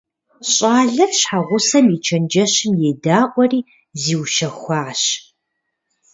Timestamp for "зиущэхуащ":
4.01-5.01